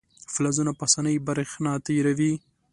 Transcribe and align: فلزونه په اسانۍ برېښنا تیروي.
فلزونه 0.33 0.71
په 0.77 0.83
اسانۍ 0.87 1.15
برېښنا 1.27 1.73
تیروي. 1.85 2.33